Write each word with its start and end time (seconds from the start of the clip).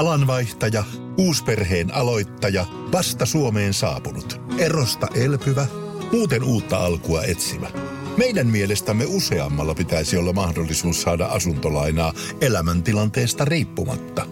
Alanvaihtaja, 0.00 0.84
uusperheen 1.18 1.94
aloittaja, 1.94 2.66
vasta 2.92 3.26
Suomeen 3.26 3.74
saapunut, 3.74 4.40
erosta 4.58 5.08
elpyvä, 5.14 5.66
muuten 6.12 6.42
uutta 6.42 6.78
alkua 6.78 7.22
etsimä. 7.22 7.70
Meidän 8.16 8.46
mielestämme 8.46 9.04
useammalla 9.08 9.74
pitäisi 9.74 10.16
olla 10.16 10.32
mahdollisuus 10.32 11.02
saada 11.02 11.26
asuntolainaa 11.26 12.12
elämäntilanteesta 12.40 13.44
riippumatta. 13.44 14.26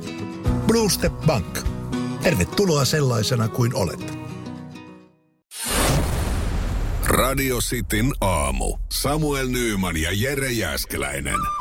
Blue 0.66 0.90
Step 0.90 1.12
Bank. 1.26 1.58
Tervetuloa 2.22 2.84
sellaisena 2.84 3.48
kuin 3.48 3.74
olet. 3.74 4.18
Radio 7.04 7.58
Cityn 7.58 8.12
aamu. 8.20 8.76
Samuel 8.92 9.48
Nyyman 9.48 9.96
ja 9.96 10.10
Jere 10.12 10.52
Jäskeläinen. 10.52 11.57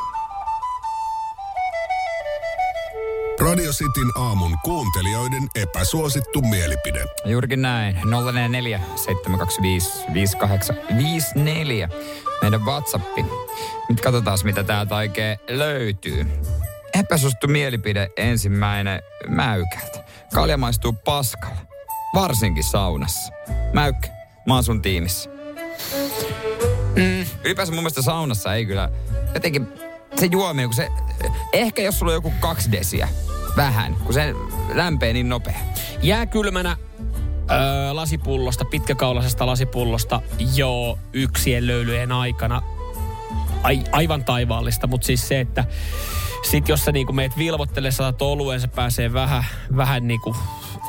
Radio 3.39 3.71
Cityn 3.71 4.11
aamun 4.15 4.57
kuuntelijoiden 4.63 5.47
epäsuosittu 5.55 6.41
mielipide. 6.41 7.05
Juurikin 7.25 7.61
näin. 7.61 7.95
044 7.95 8.81
725 8.95 9.89
5854. 10.13 11.89
Meidän 12.41 12.65
Whatsappi. 12.65 13.25
Nyt 13.89 14.01
katsotaan, 14.01 14.37
mitä 14.43 14.63
täältä 14.63 14.95
oikein 14.95 15.37
löytyy. 15.49 16.25
Epäsuosittu 16.99 17.47
mielipide 17.47 18.09
ensimmäinen 18.17 19.01
mäykältä. 19.27 20.03
Kalja 20.33 20.57
maistuu 20.57 20.93
paskalla. 20.93 21.57
Varsinkin 22.13 22.63
saunassa. 22.63 23.33
Mäykkä, 23.73 24.07
mä 24.47 24.53
oon 24.53 24.63
sun 24.63 24.81
tiimissä. 24.81 25.29
Mm. 26.95 27.25
Ylipäänsä 27.43 27.73
mun 27.73 27.83
mielestä 27.83 28.01
saunassa 28.01 28.53
ei 28.53 28.65
kyllä 28.65 28.89
jotenkin 29.33 29.67
se 30.15 30.25
juominen, 30.31 30.69
kun 30.69 30.75
se, 30.75 30.89
ehkä 31.53 31.81
jos 31.81 31.99
sulla 31.99 32.11
on 32.11 32.15
joku 32.15 32.33
kaksi 32.39 32.71
desiä, 32.71 33.09
vähän, 33.57 33.95
kun 33.95 34.13
se 34.13 34.35
lämpee 34.73 35.13
niin 35.13 35.29
nopea. 35.29 35.59
Jääkylmänä 36.01 36.77
öö, 37.51 37.93
lasipullosta, 37.93 38.65
pitkäkaulaisesta 38.65 39.45
lasipullosta 39.45 40.21
jo 40.55 40.99
yksien 41.13 41.67
löylyjen 41.67 42.11
aikana. 42.11 42.61
Ai, 43.63 43.83
aivan 43.91 44.23
taivaallista, 44.23 44.87
mutta 44.87 45.05
siis 45.07 45.27
se, 45.27 45.39
että 45.39 45.65
sit 46.43 46.69
jos 46.69 46.85
sä 46.85 46.91
niinku 46.91 47.13
meet 47.13 47.37
vilvottele, 47.37 47.91
saatat 47.91 48.21
oluen, 48.21 48.61
se 48.61 48.67
pääsee 48.67 49.13
vähän, 49.13 49.45
vähän 49.77 50.07
niinku 50.07 50.35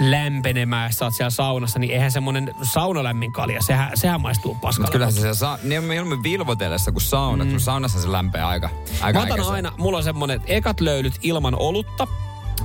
lämpenemään, 0.00 0.88
ja 0.88 0.92
sä 0.92 1.05
oot 1.05 1.14
siellä 1.14 1.30
saunassa, 1.30 1.78
niin 1.78 1.92
eihän 1.92 2.12
semmoinen 2.12 2.55
saunalämmin 2.62 3.32
kalja, 3.32 3.62
sehän, 3.62 3.91
sehän 3.94 4.20
maistuu 4.20 4.55
paskalle. 4.55 4.78
Mutta 4.78 4.92
kyllähän 4.92 5.14
se, 5.14 5.34
saa, 5.34 5.58
niin 5.62 5.84
mieluummin 5.84 6.22
vilvotellessa 6.22 6.92
kuin 6.92 7.03
sauna, 7.03 7.44
mm. 7.44 7.50
kun 7.50 7.60
saunassa 7.60 8.00
se 8.00 8.12
lämpää 8.12 8.48
aika, 8.48 8.70
aika 9.00 9.19
Mä 9.19 9.25
otan 9.25 9.53
aina, 9.53 9.72
mulla 9.78 9.98
on 9.98 10.05
semmonen, 10.05 10.36
että 10.36 10.53
ekat 10.53 10.80
löylyt 10.80 11.14
ilman 11.22 11.55
olutta, 11.55 12.06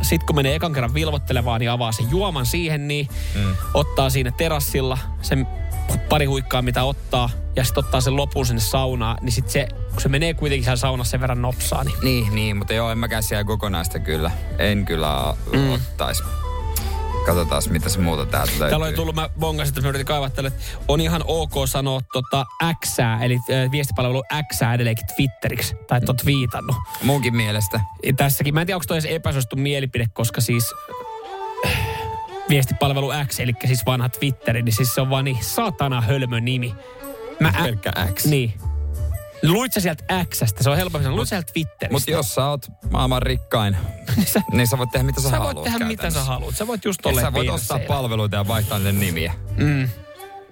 sitten 0.04 0.26
kun 0.26 0.36
menee 0.36 0.56
ekan 0.56 0.74
kerran 0.74 0.94
vilvottelevaan, 0.94 1.60
niin 1.60 1.72
avaa 1.72 1.92
sen 1.92 2.12
juoman 2.12 2.46
siihen, 2.46 2.88
niin 2.88 3.08
mm. 3.36 3.56
ottaa 3.74 4.10
siinä 4.10 4.32
terassilla 4.32 4.98
sen 5.22 5.48
pari 6.10 6.26
huikkaa, 6.26 6.62
mitä 6.62 6.84
ottaa, 6.84 7.30
ja 7.56 7.64
sitten 7.64 7.86
ottaa 7.86 8.02
sen 8.02 8.16
lopun 8.16 8.46
sinne 8.46 8.62
saunaan, 8.62 9.18
niin 9.22 9.32
sitten 9.32 9.52
se, 9.52 9.68
kun 9.92 10.02
se 10.02 10.10
menee 10.10 10.34
kuitenkin 10.34 10.64
siellä 10.64 10.78
saunassa 10.78 11.12
sen 11.12 11.22
verran 11.22 11.42
nopsaa, 11.42 11.84
niin... 11.84 11.96
Niin, 12.04 12.36
niin 12.36 12.58
mutta 12.58 12.74
joo, 12.74 12.92
en 12.92 12.98
mäkään 12.98 13.24
siellä 13.24 13.44
kokonaista 13.44 14.00
kyllä. 14.00 14.32
En 14.60 14.86
kyllä 14.86 15.34
mm. 15.54 15.74
ottaisi. 15.74 16.24
Katsotaan, 17.26 17.62
mitä 17.70 17.90
se 17.90 18.00
muuta 18.00 18.26
täältä 18.26 18.52
löytyy. 18.52 18.70
Täällä 18.70 18.86
on 18.86 18.94
tullut, 18.94 19.16
mä 19.16 19.30
bongasin, 19.40 19.72
että 19.72 19.82
mä 19.82 19.90
yritin 19.90 20.06
kaivattele, 20.06 20.48
että 20.48 20.62
on 20.88 21.02
ihan 21.02 21.24
ok 21.28 21.54
sanoa 21.66 22.02
tota 22.14 22.46
X, 22.86 22.98
eli 23.22 23.36
äh, 23.36 23.72
viestipalvelu 23.72 24.24
X 24.54 24.62
edelleenkin 24.76 25.06
Twitteriksi, 25.16 25.76
tai 25.88 25.98
että 25.98 26.12
oot 26.12 26.26
viitannut. 26.26 26.76
Munkin 27.04 27.36
mielestä. 27.36 27.80
Ja 28.04 28.14
tässäkin, 28.14 28.54
mä 28.54 28.62
en 28.62 28.68
tiedä, 28.68 28.76
onko 28.76 28.86
toi 28.88 28.98
edes 28.98 29.12
epäsuosittu 29.12 29.56
mielipide, 29.56 30.06
koska 30.14 30.42
siis 30.42 30.74
äh, 31.66 31.78
viestipalvelu 32.50 33.12
X, 33.28 33.40
eli 33.40 33.54
siis 33.66 33.86
vanha 33.86 34.10
Twitteri, 34.10 34.62
niin 34.62 34.76
siis 34.76 34.96
se 34.96 35.02
on 35.02 35.10
vaan 35.10 35.26
niin 35.26 35.44
satana 35.44 36.02
hölmö 36.02 36.40
nimi. 36.40 36.76
Mä 37.40 37.54
Pelkkä 37.64 37.92
X. 38.14 38.26
Niin. 38.26 38.54
Luit 39.44 39.74
sä 39.74 39.80
sieltä 39.80 40.04
Xstä, 40.30 40.64
se 40.64 40.70
on 40.70 40.78
helpompi 40.78 41.04
sanoa. 41.04 41.18
Luit 41.18 41.28
sä 41.28 41.36
sieltä 41.36 41.52
Twitteristä. 41.54 41.94
Mutta 41.94 42.12
jos 42.12 42.36
sä 42.36 42.46
oot 42.46 42.66
maailman 42.92 43.22
rikkain, 43.22 43.78
niin 44.52 44.68
sä 44.68 44.78
voit 44.78 44.92
tehdä 44.92 45.04
mitä 45.04 45.22
sä, 45.22 45.30
sä 45.30 45.38
haluat 45.38 45.56
voit 45.56 45.64
tehdä 45.64 45.86
mitä 45.86 46.10
sä 46.10 46.24
haluat. 46.24 46.58
Sä 46.58 46.68
voit 46.68 46.86
just 46.86 47.00
tolleen 47.04 47.28
Sä 47.28 47.34
voit 47.34 47.50
ostaa 47.50 47.80
palveluita 47.80 48.36
ja 48.36 48.48
vaihtaa 48.48 48.78
niiden 48.78 49.00
nimiä. 49.00 49.34
Mm, 49.58 49.90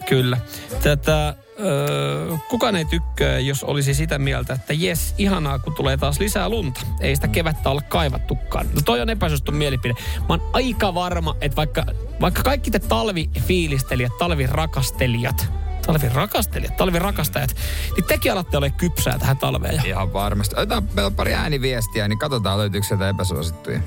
kyllä. 0.10 0.38
Tätä, 0.84 1.36
öö, 1.60 2.38
kukaan 2.50 2.76
ei 2.76 2.86
tykkää, 2.86 3.40
jos 3.40 3.64
olisi 3.64 3.94
sitä 3.94 4.20
mieltä, 4.20 4.54
että 4.54 4.74
jes, 4.74 5.16
ihanaa, 5.18 5.60
kun 5.60 5.76
tulee 5.76 5.98
taas 5.98 6.20
lisää 6.20 6.50
lunta. 6.50 6.82
Ei 7.00 7.16
sitä 7.16 7.28
kevättä 7.28 7.70
olla 7.70 7.82
kaivattukaan. 7.82 8.70
No 8.74 8.82
toi 8.86 9.02
on 9.02 9.10
epäsuosittu 9.10 9.52
mielipide. 9.52 9.94
Mä 10.20 10.26
oon 10.30 10.50
aika 10.54 10.94
varma, 10.94 11.36
että 11.42 11.56
vaikka, 11.56 11.86
vaikka 12.22 12.44
kaikki 12.44 12.72
te 12.72 12.80
talvifiilistelijät, 12.80 14.12
talvirakastelijat, 14.20 15.61
talvirakastelijat, 15.88 16.78
talvirakastajat, 16.78 17.56
niin 17.96 18.06
tekin 18.06 18.32
alatte 18.32 18.58
ole 18.58 18.70
kypsää 18.70 19.20
tähän 19.20 19.38
talveen. 19.38 19.76
jo. 19.76 19.82
Ihan 19.86 20.14
varmasti. 20.14 20.56
Otetaan 20.56 20.84
meillä 20.94 21.08
on 21.08 21.16
pari 21.16 21.34
ääniviestiä, 21.34 22.08
niin 22.08 22.20
katsotaan 22.20 22.58
löytyykö 22.58 22.88
sieltä 22.88 23.10
epäsuosittuja. 23.10 23.80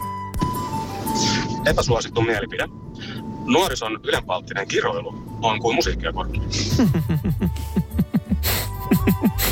epäsuosittu 1.66 2.22
mielipide. 2.22 2.68
Nuorison 3.44 4.00
ylenpalttinen 4.02 4.68
kiroilu 4.68 5.38
on 5.42 5.60
kuin 5.60 5.74
musiikkiakortti. 5.74 6.40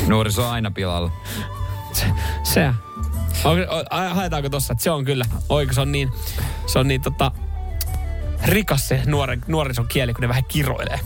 Nuoriso 0.07 0.43
on 0.43 0.51
aina 0.51 0.71
pilalla. 0.71 1.11
Se. 2.43 2.69
On, 3.43 3.57
on, 3.69 3.85
a- 3.89 4.13
haetaanko 4.13 4.49
tossa, 4.49 4.73
että 4.73 4.83
se 4.83 4.91
on 4.91 5.05
kyllä, 5.05 5.25
oiko 5.49 5.73
se 5.73 5.81
on 5.81 5.91
niin, 5.91 6.11
se 6.65 6.79
on 6.79 6.87
niin 6.87 7.01
tota, 7.01 7.31
rikas 8.45 8.87
se 8.87 9.01
nuoren, 9.05 9.43
nuorison 9.47 9.87
kieli, 9.87 10.13
kun 10.13 10.21
ne 10.21 10.27
vähän 10.27 10.45
kiroilee. 10.45 10.99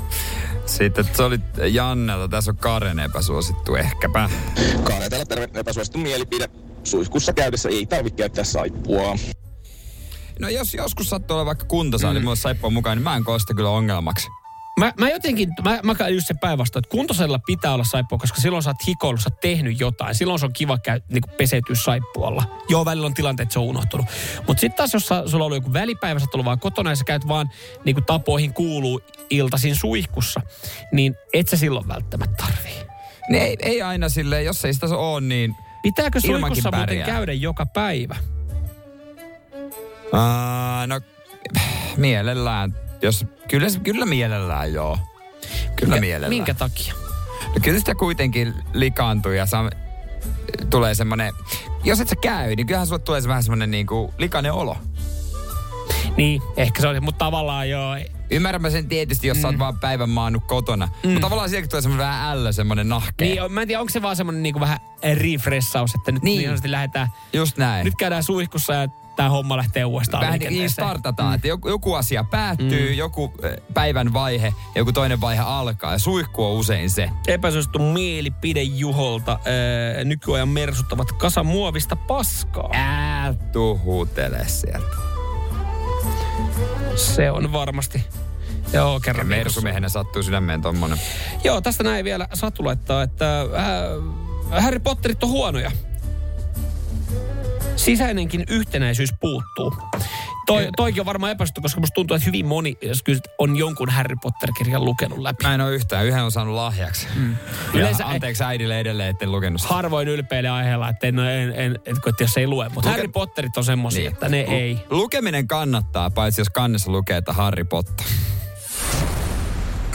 Sitten 0.67 1.09
se 1.13 1.23
oli 1.23 1.39
Jannelta, 1.71 2.27
tässä 2.27 2.51
on 2.51 2.57
Karen 2.57 2.99
epäsuosittu 2.99 3.75
ehkäpä. 3.75 4.29
Kaane 4.83 5.09
täällä 5.09 5.25
terve 5.25 5.59
epäsuosittu 5.59 5.97
mielipide. 5.97 6.49
Suihkussa 6.83 7.33
käydessä 7.33 7.69
ei 7.69 7.85
tarvitse 7.85 8.17
käyttää 8.17 8.43
saippua. 8.43 9.15
No 10.39 10.49
jos 10.49 10.73
joskus 10.73 11.09
sattuu 11.09 11.35
olla 11.35 11.45
vaikka 11.45 11.65
kuntosali, 11.65 12.19
mm. 12.19 12.23
mulla 12.23 12.35
saippua 12.35 12.69
mukaan, 12.69 12.97
niin 12.97 13.03
mä 13.03 13.15
en 13.15 13.23
koe 13.23 13.39
sitä 13.39 13.53
kyllä 13.53 13.69
ongelmaksi. 13.69 14.27
Mä, 14.77 14.93
mä 14.99 15.09
jotenkin, 15.09 15.49
mä, 15.63 15.79
mä 15.83 15.95
käyn 15.95 16.15
just 16.15 16.27
se 16.27 16.33
päinvastoin, 16.41 16.83
että 16.83 16.91
kuntosalilla 16.91 17.39
pitää 17.39 17.73
olla 17.73 17.83
saippua, 17.83 18.17
koska 18.17 18.41
silloin 18.41 18.63
sä 18.63 18.69
oot 18.69 18.87
hikoillut, 18.87 19.21
sä 19.21 19.29
oot 19.29 19.39
tehnyt 19.39 19.79
jotain. 19.79 20.15
Silloin 20.15 20.39
se 20.39 20.45
on 20.45 20.53
kiva 20.53 20.77
käy, 20.77 21.01
niin 21.09 21.23
peseytyä 21.37 21.75
saippualla. 21.75 22.43
Joo, 22.69 22.85
välillä 22.85 23.05
on 23.05 23.13
tilanteet, 23.13 23.47
että 23.47 23.53
se 23.53 23.59
on 23.59 23.65
unohtunut. 23.65 24.05
Mutta 24.47 24.61
sitten 24.61 24.77
taas, 24.77 24.93
jos 24.93 25.07
sä, 25.07 25.23
sulla 25.25 25.43
on 25.43 25.45
ollut 25.45 25.63
joku 25.63 25.73
välipäivä, 25.73 26.19
sä 26.19 26.23
oot 26.23 26.35
ollut 26.35 26.45
vaan 26.45 26.59
kotona 26.59 26.89
ja 26.89 26.95
sä 26.95 27.03
käyt 27.03 27.27
vaan 27.27 27.49
niin 27.85 27.95
kuin 27.95 28.05
tapoihin 28.05 28.53
kuuluu 28.53 29.01
iltaisin 29.29 29.75
suihkussa, 29.75 30.41
niin 30.91 31.15
et 31.33 31.47
sä 31.47 31.57
silloin 31.57 31.87
välttämättä 31.87 32.43
tarvii. 32.45 32.87
Niin 33.29 33.43
ei, 33.43 33.57
ei 33.61 33.81
aina 33.81 34.09
silleen, 34.09 34.45
jos 34.45 34.65
ei 34.65 34.73
sitä 34.73 34.87
ole, 34.87 35.21
niin... 35.21 35.55
Pitääkö 35.83 36.21
suihkussa 36.21 36.71
muuten 36.71 37.03
käydä 37.03 37.33
joka 37.33 37.65
päivä? 37.65 38.15
Uh, 40.13 40.87
no, 40.87 41.01
mielellään. 41.97 42.86
Jos, 43.01 43.25
kyllä, 43.49 43.67
kyllä 43.83 44.05
mielellään, 44.05 44.73
joo. 44.73 44.97
Kyllä 45.75 45.93
Minkä- 45.93 45.99
mielellään. 46.01 46.29
Minkä 46.29 46.53
takia? 46.53 46.93
No 47.47 47.55
kyllä 47.63 47.79
sitä 47.79 47.95
kuitenkin 47.95 48.53
likaantuu 48.73 49.31
ja 49.31 49.45
saa, 49.45 49.69
tulee 50.69 50.95
semmonen... 50.95 51.33
Jos 51.83 51.99
et 52.01 52.09
sä 52.09 52.15
käy, 52.15 52.55
niin 52.55 52.67
kyllähän 52.67 52.87
sulle 52.87 52.99
tulee 53.01 53.21
se 53.21 53.27
vähän 53.27 53.43
semmonen 53.43 53.71
niinku 53.71 54.13
likainen 54.17 54.53
olo. 54.53 54.77
Niin, 56.17 56.41
ehkä 56.57 56.81
se 56.81 56.87
oli, 56.87 56.99
mutta 56.99 57.25
tavallaan 57.25 57.69
joo. 57.69 57.95
Ymmärrän 58.31 58.61
mä 58.61 58.69
sen 58.69 58.87
tietysti, 58.87 59.27
jos 59.27 59.37
mm. 59.37 59.41
sä 59.41 59.47
oot 59.47 59.59
vaan 59.59 59.79
päivän 59.79 60.09
maannut 60.09 60.43
kotona. 60.47 60.85
Mm. 61.03 61.09
Mutta 61.09 61.21
tavallaan 61.21 61.49
sielläkin 61.49 61.69
tulee 61.69 61.81
semmonen 61.81 62.05
vähän 62.07 62.31
ällö, 62.31 62.51
semmonen 62.51 62.89
nahkea. 62.89 63.27
Niin, 63.27 63.51
mä 63.51 63.61
en 63.61 63.67
tiedä, 63.67 63.79
onko 63.79 63.91
se 63.91 64.01
vaan 64.01 64.15
semmoinen 64.15 64.43
niinku 64.43 64.59
vähän 64.59 64.79
refressaus, 65.21 65.95
että 65.95 66.11
nyt 66.11 66.23
Niin. 66.23 66.37
niin. 66.49 66.59
niin 66.63 66.71
lähdetään, 66.71 67.07
Just 67.33 67.57
näin. 67.57 67.85
nyt 67.85 67.93
käydään 67.97 68.23
suihkussa 68.23 68.73
ja 68.73 68.87
tämä 69.17 69.29
homma 69.29 69.57
lähtee 69.57 69.85
uudestaan 69.85 70.21
Vähän 70.21 70.39
niin 70.39 70.69
startataan, 70.69 71.29
mm. 71.29 71.35
että 71.35 71.47
joku, 71.47 71.69
joku 71.69 71.93
asia 71.93 72.23
päättyy, 72.23 72.89
mm. 72.89 72.97
joku 72.97 73.33
äh, 73.45 73.51
päivän 73.73 74.13
vaihe 74.13 74.47
ja 74.47 74.81
joku 74.81 74.93
toinen 74.93 75.21
vaihe 75.21 75.41
alkaa. 75.41 75.91
Ja 75.91 75.99
suihku 75.99 76.45
on 76.45 76.51
usein 76.51 76.89
se. 76.89 77.09
Epäsuosittu 77.27 77.79
mielipide 77.79 78.63
Juholta. 78.63 79.39
Öö, 79.47 80.03
nykyajan 80.03 80.49
mersut 80.49 80.93
ovat 80.93 81.11
kasa 81.11 81.43
muovista 81.43 81.95
paskaa. 81.95 82.69
Ää, 82.73 83.33
tuhutele 83.33 84.47
sieltä. 84.47 84.97
Se 86.95 87.31
on 87.31 87.51
varmasti. 87.51 88.03
Joo, 88.73 88.99
kerran. 88.99 89.27
Mersumiehenä 89.27 89.89
sattuu 89.89 90.23
sydämeen 90.23 90.61
tommonen. 90.61 90.97
Joo, 91.43 91.61
tästä 91.61 91.83
näin 91.83 92.05
vielä 92.05 92.27
Satu 92.33 92.65
laittaa, 92.65 93.03
että 93.03 93.41
äh, 93.41 94.63
Harry 94.63 94.79
Potterit 94.79 95.23
on 95.23 95.29
huonoja. 95.29 95.71
Sisäinenkin 97.87 98.43
yhtenäisyys 98.49 99.09
puuttuu. 99.21 99.73
Toi, 100.45 100.67
toikin 100.75 101.01
on 101.01 101.05
varmaan 101.05 101.31
epäsuhtu, 101.31 101.61
koska 101.61 101.79
musta 101.79 101.93
tuntuu, 101.93 102.15
että 102.15 102.25
hyvin 102.25 102.45
moni, 102.45 102.77
jos 102.81 103.03
kysyt, 103.03 103.27
on 103.37 103.57
jonkun 103.57 103.89
Harry 103.89 104.15
Potter-kirjan 104.21 104.85
lukenut 104.85 105.19
läpi. 105.19 105.43
Mä 105.43 105.53
en 105.55 105.61
ole 105.61 105.73
yhtään. 105.75 106.05
Yhden 106.05 106.23
on 106.23 106.31
saanut 106.31 106.55
lahjaksi. 106.55 107.07
Mm. 107.15 107.31
Ja 107.31 107.37
Yleensä- 107.73 108.05
anteeksi 108.05 108.43
äidille 108.43 108.79
edelleen, 108.79 109.09
etten 109.09 109.31
lukenut 109.31 109.61
sitä. 109.61 109.73
Harvoin 109.73 110.07
ylpeille 110.07 110.49
aiheella, 110.49 110.89
että, 110.89 111.07
en, 111.07 111.19
en, 111.19 111.53
en, 111.55 111.75
että 111.85 112.23
jos 112.23 112.37
ei 112.37 112.47
lue. 112.47 112.69
Mutta 112.69 112.89
Luke- 112.89 112.91
Harry 112.97 113.07
Potterit 113.07 113.57
on 113.57 113.63
semmosia, 113.65 114.01
niin. 114.01 114.13
että 114.13 114.29
ne 114.29 114.39
ei. 114.39 114.77
Lukeminen 114.89 115.47
kannattaa, 115.47 116.09
paitsi 116.09 116.41
jos 116.41 116.49
kannessa 116.49 116.91
lukee, 116.91 117.17
että 117.17 117.33
Harry 117.33 117.63
Potter. 117.63 118.05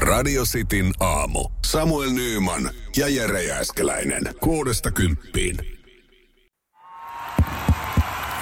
Radio 0.01 0.45
Cityn 0.45 0.93
aamu. 1.01 1.49
Samuel 1.67 2.11
Nyyman 2.11 2.71
ja 2.97 3.09
Jere 3.09 3.43
Jääskeläinen. 3.43 4.23
Kuudesta 4.41 4.91
kymppiin. 4.91 5.82